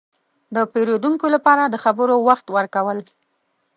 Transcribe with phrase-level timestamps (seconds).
[0.55, 2.99] –د پېرودونکو لپاره د خبرو وخت ورکول.